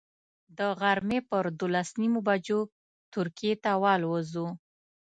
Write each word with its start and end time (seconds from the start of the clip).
د 0.57 0.59
غرمې 0.79 1.19
پر 1.29 1.45
دولس 1.59 1.89
نیمو 2.01 2.19
بجو 2.27 2.59
ترکیې 3.13 3.53
ته 3.63 3.71
والوځو. 3.81 4.47